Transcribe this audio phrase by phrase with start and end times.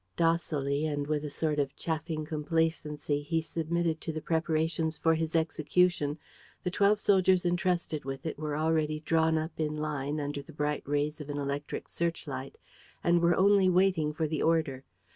[0.17, 5.35] Docilely and with a sort of chaffing complacency he submitted to the preparations for his
[5.35, 6.17] execution.
[6.63, 10.81] The twelve soldiers entrusted with it were already drawn up in line under the bright
[10.87, 12.57] rays of an electric search light
[13.03, 14.85] and were only waiting for the order.